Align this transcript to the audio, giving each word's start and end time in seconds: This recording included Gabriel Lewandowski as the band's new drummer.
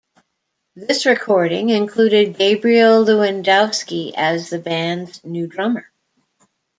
This 0.75 1.05
recording 1.05 1.69
included 1.69 2.35
Gabriel 2.35 3.05
Lewandowski 3.05 4.13
as 4.17 4.49
the 4.49 4.57
band's 4.57 5.23
new 5.23 5.45
drummer. 5.45 5.91